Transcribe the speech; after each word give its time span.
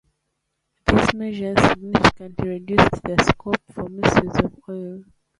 These 0.87 1.13
measures 1.13 1.61
significantly 1.61 2.49
reduced 2.49 2.89
the 3.03 3.23
scope 3.23 3.61
for 3.71 3.87
misuse 3.87 4.35
of 4.43 4.55
oil. 4.67 5.03